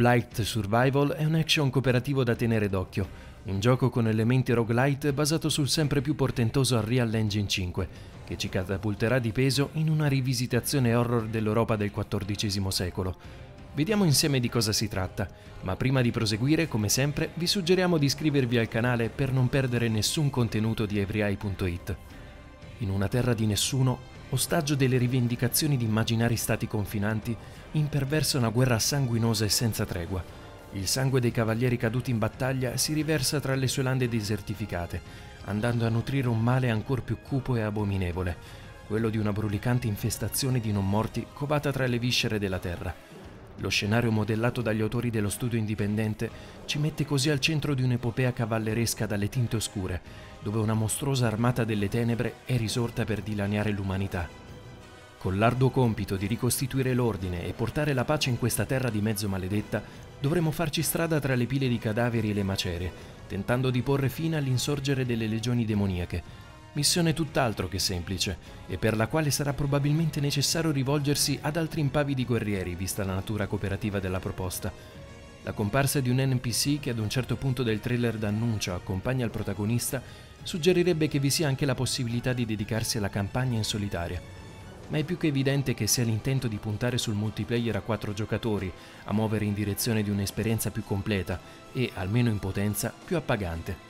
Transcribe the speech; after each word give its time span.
Blight 0.00 0.40
Survival 0.40 1.10
è 1.10 1.26
un 1.26 1.34
action 1.34 1.68
cooperativo 1.68 2.24
da 2.24 2.34
tenere 2.34 2.70
d'occhio, 2.70 3.06
un 3.42 3.60
gioco 3.60 3.90
con 3.90 4.08
elementi 4.08 4.50
roguelite 4.50 5.12
basato 5.12 5.50
sul 5.50 5.68
sempre 5.68 6.00
più 6.00 6.14
portentoso 6.14 6.78
Unreal 6.78 7.12
Engine 7.12 7.46
5, 7.46 7.88
che 8.24 8.38
ci 8.38 8.48
catapulterà 8.48 9.18
di 9.18 9.30
peso 9.30 9.68
in 9.74 9.90
una 9.90 10.06
rivisitazione 10.06 10.94
horror 10.94 11.26
dell'Europa 11.26 11.76
del 11.76 11.90
XIV 11.92 12.68
secolo. 12.68 13.14
Vediamo 13.74 14.04
insieme 14.04 14.40
di 14.40 14.48
cosa 14.48 14.72
si 14.72 14.88
tratta, 14.88 15.28
ma 15.64 15.76
prima 15.76 16.00
di 16.00 16.10
proseguire, 16.10 16.66
come 16.66 16.88
sempre, 16.88 17.32
vi 17.34 17.46
suggeriamo 17.46 17.98
di 17.98 18.06
iscrivervi 18.06 18.56
al 18.56 18.68
canale 18.68 19.10
per 19.10 19.34
non 19.34 19.50
perdere 19.50 19.88
nessun 19.88 20.30
contenuto 20.30 20.86
di 20.86 20.98
everyeye.it. 20.98 21.96
In 22.78 22.88
una 22.88 23.08
terra 23.08 23.34
di 23.34 23.44
nessuno, 23.44 23.98
ostaggio 24.30 24.74
delle 24.74 24.96
rivendicazioni 24.96 25.76
di 25.76 25.84
immaginari 25.84 26.36
stati 26.36 26.66
confinanti, 26.66 27.36
imperversa 27.72 28.38
una 28.38 28.48
guerra 28.48 28.78
sanguinosa 28.78 29.44
e 29.44 29.48
senza 29.48 29.84
tregua. 29.84 30.22
Il 30.72 30.86
sangue 30.86 31.20
dei 31.20 31.32
cavalieri 31.32 31.76
caduti 31.76 32.10
in 32.10 32.18
battaglia 32.18 32.76
si 32.76 32.92
riversa 32.92 33.40
tra 33.40 33.54
le 33.54 33.66
sue 33.66 33.82
lande 33.82 34.08
desertificate, 34.08 35.00
andando 35.46 35.84
a 35.84 35.88
nutrire 35.88 36.28
un 36.28 36.40
male 36.40 36.70
ancor 36.70 37.02
più 37.02 37.18
cupo 37.20 37.56
e 37.56 37.62
abominevole, 37.62 38.36
quello 38.86 39.08
di 39.08 39.18
una 39.18 39.32
brulicante 39.32 39.88
infestazione 39.88 40.60
di 40.60 40.70
non 40.70 40.88
morti 40.88 41.26
covata 41.32 41.72
tra 41.72 41.86
le 41.86 41.98
viscere 41.98 42.38
della 42.38 42.58
terra. 42.58 43.09
Lo 43.58 43.68
scenario 43.68 44.10
modellato 44.10 44.62
dagli 44.62 44.80
autori 44.80 45.10
dello 45.10 45.28
studio 45.28 45.58
indipendente 45.58 46.30
ci 46.64 46.78
mette 46.78 47.04
così 47.04 47.30
al 47.30 47.40
centro 47.40 47.74
di 47.74 47.82
un'epopea 47.82 48.32
cavalleresca 48.32 49.06
dalle 49.06 49.28
tinte 49.28 49.56
oscure, 49.56 50.00
dove 50.40 50.58
una 50.58 50.74
mostruosa 50.74 51.26
armata 51.26 51.64
delle 51.64 51.88
tenebre 51.88 52.36
è 52.44 52.56
risorta 52.56 53.04
per 53.04 53.20
dilaniare 53.20 53.70
l'umanità. 53.70 54.28
Con 55.18 55.36
l'arduo 55.36 55.68
compito 55.68 56.16
di 56.16 56.26
ricostituire 56.26 56.94
l'ordine 56.94 57.44
e 57.44 57.52
portare 57.52 57.92
la 57.92 58.04
pace 58.04 58.30
in 58.30 58.38
questa 58.38 58.64
terra 58.64 58.88
di 58.88 59.02
mezzo 59.02 59.28
maledetta, 59.28 59.82
dovremo 60.18 60.50
farci 60.50 60.82
strada 60.82 61.20
tra 61.20 61.34
le 61.34 61.44
pile 61.44 61.68
di 61.68 61.76
cadaveri 61.76 62.30
e 62.30 62.32
le 62.32 62.42
macerie, 62.42 62.92
tentando 63.28 63.68
di 63.68 63.82
porre 63.82 64.08
fine 64.08 64.38
all'insorgere 64.38 65.04
delle 65.04 65.26
legioni 65.26 65.66
demoniache. 65.66 66.48
Missione 66.72 67.12
tutt'altro 67.12 67.68
che 67.68 67.78
semplice, 67.78 68.36
e 68.68 68.78
per 68.78 68.96
la 68.96 69.08
quale 69.08 69.30
sarà 69.30 69.52
probabilmente 69.52 70.20
necessario 70.20 70.70
rivolgersi 70.70 71.38
ad 71.42 71.56
altri 71.56 71.80
impavidi 71.80 72.24
guerrieri, 72.24 72.74
vista 72.74 73.04
la 73.04 73.14
natura 73.14 73.46
cooperativa 73.46 73.98
della 73.98 74.20
proposta. 74.20 74.72
La 75.42 75.52
comparsa 75.52 76.00
di 76.00 76.10
un 76.10 76.18
NPC 76.18 76.80
che 76.80 76.90
ad 76.90 76.98
un 76.98 77.08
certo 77.08 77.36
punto 77.36 77.62
del 77.62 77.80
trailer 77.80 78.16
d'annuncio 78.16 78.74
accompagna 78.74 79.24
il 79.24 79.30
protagonista 79.30 80.02
suggerirebbe 80.42 81.08
che 81.08 81.18
vi 81.18 81.30
sia 81.30 81.48
anche 81.48 81.66
la 81.66 81.74
possibilità 81.74 82.32
di 82.32 82.46
dedicarsi 82.46 82.98
alla 82.98 83.08
campagna 83.08 83.56
in 83.56 83.64
solitaria 83.64 84.40
ma 84.90 84.98
è 84.98 85.04
più 85.04 85.16
che 85.16 85.28
evidente 85.28 85.72
che 85.72 85.86
sia 85.86 86.04
l'intento 86.04 86.48
di 86.48 86.56
puntare 86.56 86.98
sul 86.98 87.14
multiplayer 87.14 87.76
a 87.76 87.80
quattro 87.80 88.12
giocatori, 88.12 88.72
a 89.04 89.12
muovere 89.12 89.44
in 89.44 89.54
direzione 89.54 90.02
di 90.02 90.10
un'esperienza 90.10 90.70
più 90.70 90.82
completa 90.84 91.40
e, 91.72 91.92
almeno 91.94 92.28
in 92.28 92.40
potenza, 92.40 92.92
più 93.04 93.16
appagante. 93.16 93.89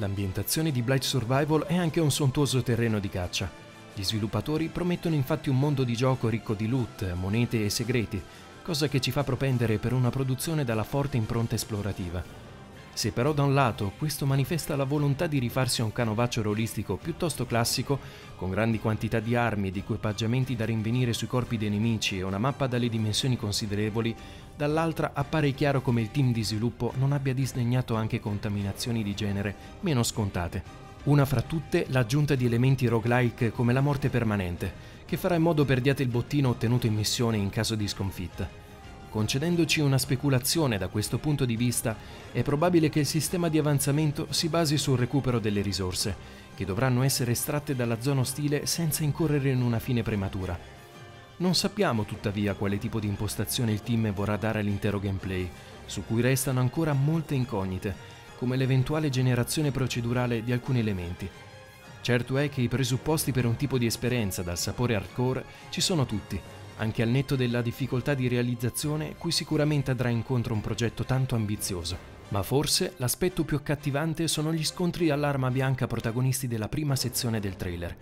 L'ambientazione 0.00 0.72
di 0.72 0.80
Blight 0.80 1.02
Survival 1.02 1.64
è 1.64 1.76
anche 1.76 2.00
un 2.00 2.10
sontuoso 2.10 2.62
terreno 2.62 2.98
di 2.98 3.10
caccia. 3.10 3.50
Gli 3.92 4.02
sviluppatori 4.02 4.68
promettono 4.68 5.14
infatti 5.14 5.50
un 5.50 5.58
mondo 5.58 5.84
di 5.84 5.94
gioco 5.94 6.30
ricco 6.30 6.54
di 6.54 6.66
loot, 6.66 7.12
monete 7.12 7.62
e 7.62 7.68
segreti, 7.68 8.20
cosa 8.62 8.88
che 8.88 8.98
ci 8.98 9.10
fa 9.10 9.24
propendere 9.24 9.76
per 9.76 9.92
una 9.92 10.08
produzione 10.08 10.64
dalla 10.64 10.84
forte 10.84 11.18
impronta 11.18 11.54
esplorativa. 11.54 12.49
Se 13.00 13.12
però 13.12 13.32
da 13.32 13.44
un 13.44 13.54
lato 13.54 13.92
questo 13.96 14.26
manifesta 14.26 14.76
la 14.76 14.84
volontà 14.84 15.26
di 15.26 15.38
rifarsi 15.38 15.80
a 15.80 15.84
un 15.84 15.92
canovaccio 15.94 16.42
rolistico 16.42 16.96
piuttosto 16.96 17.46
classico, 17.46 17.98
con 18.36 18.50
grandi 18.50 18.78
quantità 18.78 19.20
di 19.20 19.34
armi 19.34 19.68
ed 19.68 19.78
equipaggiamenti 19.78 20.54
da 20.54 20.66
rinvenire 20.66 21.14
sui 21.14 21.26
corpi 21.26 21.56
dei 21.56 21.70
nemici 21.70 22.18
e 22.18 22.24
una 22.24 22.36
mappa 22.36 22.66
dalle 22.66 22.90
dimensioni 22.90 23.38
considerevoli, 23.38 24.14
dall'altra 24.54 25.12
appare 25.14 25.52
chiaro 25.52 25.80
come 25.80 26.02
il 26.02 26.10
team 26.10 26.30
di 26.30 26.44
sviluppo 26.44 26.92
non 26.98 27.12
abbia 27.12 27.32
disdegnato 27.32 27.94
anche 27.94 28.20
contaminazioni 28.20 29.02
di 29.02 29.14
genere 29.14 29.54
meno 29.80 30.02
scontate. 30.02 30.62
Una 31.04 31.24
fra 31.24 31.40
tutte 31.40 31.86
l'aggiunta 31.88 32.34
di 32.34 32.44
elementi 32.44 32.86
roguelike 32.86 33.50
come 33.50 33.72
la 33.72 33.80
morte 33.80 34.10
permanente, 34.10 34.70
che 35.06 35.16
farà 35.16 35.36
in 35.36 35.42
modo 35.42 35.64
perdiate 35.64 36.02
il 36.02 36.10
bottino 36.10 36.50
ottenuto 36.50 36.86
in 36.86 36.96
missione 36.96 37.38
in 37.38 37.48
caso 37.48 37.74
di 37.76 37.88
sconfitta. 37.88 38.59
Concedendoci 39.10 39.80
una 39.80 39.98
speculazione 39.98 40.78
da 40.78 40.86
questo 40.86 41.18
punto 41.18 41.44
di 41.44 41.56
vista, 41.56 41.96
è 42.30 42.44
probabile 42.44 42.88
che 42.88 43.00
il 43.00 43.06
sistema 43.06 43.48
di 43.48 43.58
avanzamento 43.58 44.28
si 44.30 44.48
basi 44.48 44.78
sul 44.78 44.98
recupero 44.98 45.40
delle 45.40 45.62
risorse, 45.62 46.14
che 46.54 46.64
dovranno 46.64 47.02
essere 47.02 47.32
estratte 47.32 47.74
dalla 47.74 48.00
zona 48.00 48.20
ostile 48.20 48.66
senza 48.66 49.02
incorrere 49.02 49.50
in 49.50 49.62
una 49.62 49.80
fine 49.80 50.04
prematura. 50.04 50.56
Non 51.38 51.56
sappiamo 51.56 52.04
tuttavia 52.04 52.54
quale 52.54 52.78
tipo 52.78 53.00
di 53.00 53.08
impostazione 53.08 53.72
il 53.72 53.82
team 53.82 54.12
vorrà 54.12 54.36
dare 54.36 54.60
all'intero 54.60 55.00
gameplay, 55.00 55.50
su 55.86 56.04
cui 56.06 56.20
restano 56.20 56.60
ancora 56.60 56.92
molte 56.92 57.34
incognite, 57.34 57.92
come 58.38 58.56
l'eventuale 58.56 59.10
generazione 59.10 59.72
procedurale 59.72 60.44
di 60.44 60.52
alcuni 60.52 60.78
elementi. 60.78 61.28
Certo 62.00 62.38
è 62.38 62.48
che 62.48 62.60
i 62.60 62.68
presupposti 62.68 63.32
per 63.32 63.44
un 63.44 63.56
tipo 63.56 63.76
di 63.76 63.86
esperienza 63.86 64.42
dal 64.42 64.56
sapore 64.56 64.94
hardcore 64.94 65.44
ci 65.70 65.80
sono 65.80 66.06
tutti, 66.06 66.40
anche 66.80 67.02
al 67.02 67.10
netto 67.10 67.36
della 67.36 67.60
difficoltà 67.60 68.14
di 68.14 68.26
realizzazione 68.26 69.14
cui 69.16 69.32
sicuramente 69.32 69.90
andrà 69.90 70.08
incontro 70.08 70.54
un 70.54 70.62
progetto 70.62 71.04
tanto 71.04 71.34
ambizioso. 71.34 72.18
Ma 72.28 72.42
forse 72.42 72.94
l'aspetto 72.96 73.44
più 73.44 73.56
accattivante 73.56 74.26
sono 74.28 74.52
gli 74.52 74.64
scontri 74.64 75.10
all'arma 75.10 75.50
bianca 75.50 75.86
protagonisti 75.86 76.48
della 76.48 76.68
prima 76.68 76.96
sezione 76.96 77.38
del 77.38 77.56
trailer. 77.56 77.96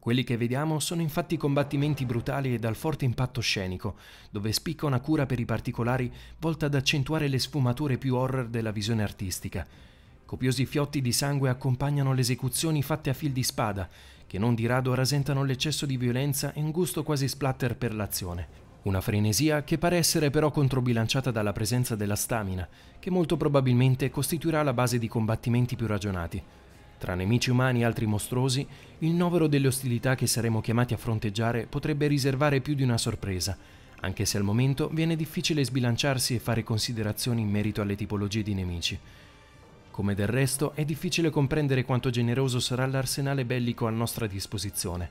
Quelli 0.00 0.24
che 0.24 0.36
vediamo 0.36 0.80
sono 0.80 1.00
infatti 1.00 1.36
combattimenti 1.36 2.04
brutali 2.06 2.54
e 2.54 2.58
dal 2.58 2.76
forte 2.76 3.04
impatto 3.04 3.40
scenico, 3.40 3.96
dove 4.30 4.52
spicca 4.52 4.86
una 4.86 5.00
cura 5.00 5.26
per 5.26 5.38
i 5.38 5.44
particolari 5.44 6.10
volta 6.40 6.66
ad 6.66 6.74
accentuare 6.74 7.28
le 7.28 7.38
sfumature 7.38 7.98
più 7.98 8.16
horror 8.16 8.48
della 8.48 8.72
visione 8.72 9.02
artistica. 9.02 9.66
Copiosi 10.28 10.66
fiotti 10.66 11.00
di 11.00 11.10
sangue 11.10 11.48
accompagnano 11.48 12.12
le 12.12 12.20
esecuzioni 12.20 12.82
fatte 12.82 13.08
a 13.08 13.14
fil 13.14 13.32
di 13.32 13.42
spada, 13.42 13.88
che 14.26 14.36
non 14.36 14.54
di 14.54 14.66
rado 14.66 14.92
rasentano 14.92 15.42
l'eccesso 15.42 15.86
di 15.86 15.96
violenza 15.96 16.52
e 16.52 16.60
un 16.60 16.70
gusto 16.70 17.02
quasi 17.02 17.26
splatter 17.26 17.78
per 17.78 17.94
l'azione. 17.94 18.46
Una 18.82 19.00
frenesia 19.00 19.64
che 19.64 19.78
pare 19.78 19.96
essere 19.96 20.28
però 20.28 20.50
controbilanciata 20.50 21.30
dalla 21.30 21.54
presenza 21.54 21.96
della 21.96 22.14
stamina, 22.14 22.68
che 22.98 23.08
molto 23.08 23.38
probabilmente 23.38 24.10
costituirà 24.10 24.62
la 24.62 24.74
base 24.74 24.98
di 24.98 25.08
combattimenti 25.08 25.76
più 25.76 25.86
ragionati. 25.86 26.42
Tra 26.98 27.14
nemici 27.14 27.48
umani 27.48 27.80
e 27.80 27.84
altri 27.84 28.04
mostruosi, 28.04 28.66
il 28.98 29.12
novero 29.12 29.46
delle 29.46 29.68
ostilità 29.68 30.14
che 30.14 30.26
saremo 30.26 30.60
chiamati 30.60 30.92
a 30.92 30.98
fronteggiare 30.98 31.64
potrebbe 31.66 32.06
riservare 32.06 32.60
più 32.60 32.74
di 32.74 32.82
una 32.82 32.98
sorpresa, 32.98 33.56
anche 34.00 34.26
se 34.26 34.36
al 34.36 34.44
momento 34.44 34.90
viene 34.92 35.16
difficile 35.16 35.64
sbilanciarsi 35.64 36.34
e 36.34 36.38
fare 36.38 36.62
considerazioni 36.64 37.40
in 37.40 37.48
merito 37.48 37.80
alle 37.80 37.96
tipologie 37.96 38.42
di 38.42 38.52
nemici. 38.52 39.00
Come 39.98 40.14
del 40.14 40.28
resto 40.28 40.74
è 40.76 40.84
difficile 40.84 41.28
comprendere 41.28 41.84
quanto 41.84 42.08
generoso 42.10 42.60
sarà 42.60 42.86
l'arsenale 42.86 43.44
bellico 43.44 43.88
a 43.88 43.90
nostra 43.90 44.28
disposizione. 44.28 45.10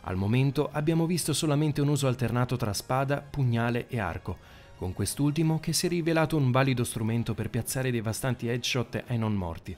Al 0.00 0.16
momento 0.16 0.70
abbiamo 0.72 1.06
visto 1.06 1.32
solamente 1.32 1.80
un 1.80 1.86
uso 1.86 2.08
alternato 2.08 2.56
tra 2.56 2.72
spada, 2.72 3.18
pugnale 3.18 3.86
e 3.86 4.00
arco, 4.00 4.38
con 4.74 4.92
quest'ultimo 4.92 5.60
che 5.60 5.72
si 5.72 5.86
è 5.86 5.88
rivelato 5.88 6.36
un 6.36 6.50
valido 6.50 6.82
strumento 6.82 7.32
per 7.32 7.48
piazzare 7.48 7.92
devastanti 7.92 8.48
headshot 8.48 9.04
ai 9.06 9.18
non 9.18 9.34
morti. 9.34 9.76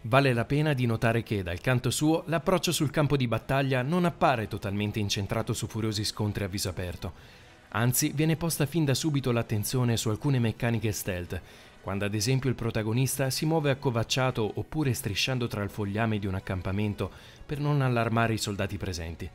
Vale 0.00 0.32
la 0.32 0.46
pena 0.46 0.72
di 0.72 0.86
notare 0.86 1.22
che, 1.22 1.42
dal 1.42 1.60
canto 1.60 1.90
suo, 1.90 2.22
l'approccio 2.28 2.72
sul 2.72 2.90
campo 2.90 3.18
di 3.18 3.28
battaglia 3.28 3.82
non 3.82 4.06
appare 4.06 4.48
totalmente 4.48 5.00
incentrato 5.00 5.52
su 5.52 5.66
furiosi 5.66 6.02
scontri 6.02 6.44
a 6.44 6.48
viso 6.48 6.70
aperto. 6.70 7.12
Anzi, 7.74 8.12
viene 8.14 8.36
posta 8.36 8.64
fin 8.64 8.86
da 8.86 8.94
subito 8.94 9.32
l'attenzione 9.32 9.98
su 9.98 10.08
alcune 10.08 10.38
meccaniche 10.38 10.92
stealth, 10.92 11.40
quando 11.82 12.04
ad 12.04 12.14
esempio 12.14 12.48
il 12.48 12.54
protagonista 12.54 13.28
si 13.28 13.44
muove 13.44 13.70
accovacciato 13.70 14.52
oppure 14.54 14.94
strisciando 14.94 15.48
tra 15.48 15.64
il 15.64 15.70
fogliame 15.70 16.20
di 16.20 16.28
un 16.28 16.34
accampamento 16.34 17.10
per 17.44 17.58
non 17.58 17.82
allarmare 17.82 18.34
i 18.34 18.38
soldati 18.38 18.78
presenti. 18.78 19.28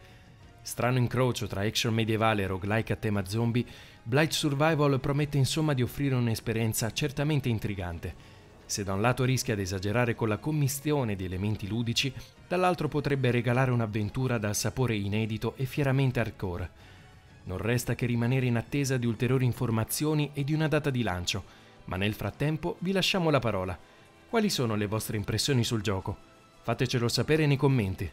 Strano 0.61 0.97
incrocio 0.97 1.45
tra 1.45 1.61
action 1.61 1.93
medievale 1.93 2.43
e 2.43 2.47
roguelike 2.47 2.93
a 2.93 2.95
tema 2.95 3.25
zombie, 3.25 3.65
Blight 4.01 4.31
Survival 4.31 4.99
promette 5.01 5.37
insomma 5.37 5.73
di 5.73 5.81
offrire 5.81 6.15
un'esperienza 6.15 6.91
certamente 6.93 7.49
intrigante. 7.49 8.35
Se 8.65 8.83
da 8.83 8.93
un 8.93 9.01
lato 9.01 9.25
rischia 9.25 9.55
di 9.55 9.61
esagerare 9.61 10.15
con 10.15 10.29
la 10.29 10.37
commistione 10.37 11.17
di 11.17 11.25
elementi 11.25 11.67
ludici, 11.67 12.13
dall'altro 12.47 12.87
potrebbe 12.87 13.29
regalare 13.31 13.71
un'avventura 13.71 14.37
dal 14.37 14.55
sapore 14.55 14.95
inedito 14.95 15.53
e 15.57 15.65
fieramente 15.65 16.21
hardcore. 16.21 16.69
Non 17.43 17.57
resta 17.57 17.95
che 17.95 18.05
rimanere 18.05 18.45
in 18.45 18.55
attesa 18.55 18.95
di 18.97 19.05
ulteriori 19.05 19.45
informazioni 19.45 20.31
e 20.33 20.43
di 20.43 20.53
una 20.53 20.67
data 20.67 20.89
di 20.89 21.01
lancio, 21.01 21.65
ma 21.87 21.97
nel 21.97 22.13
frattempo 22.13 22.77
vi 22.79 22.91
lasciamo 22.91 23.29
la 23.29 23.39
parola. 23.39 23.77
Quali 24.29 24.49
sono 24.49 24.75
le 24.75 24.87
vostre 24.87 25.17
impressioni 25.17 25.63
sul 25.63 25.81
gioco? 25.81 26.15
Fatecelo 26.61 27.07
sapere 27.07 27.45
nei 27.45 27.57
commenti. 27.57 28.09